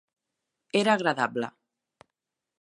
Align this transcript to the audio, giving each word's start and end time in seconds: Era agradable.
Era 0.81 0.91
agradable. 0.93 1.47